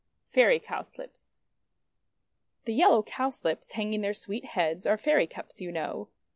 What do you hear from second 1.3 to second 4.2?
Folklore THE yellow Cowslips, hanging their